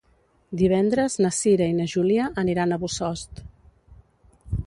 [0.61, 3.45] Divendres na Cira i na Júlia aniran a Bossòst.